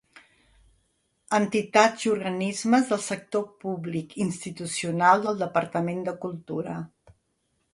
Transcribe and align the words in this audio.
Entitats 1.39 2.05
i 2.07 2.11
organismes 2.13 2.89
del 2.93 3.03
sector 3.09 3.45
públic 3.65 4.17
institucional 4.27 5.23
del 5.27 5.39
Departament 5.43 6.01
de 6.09 6.17
Cultura. 6.25 6.81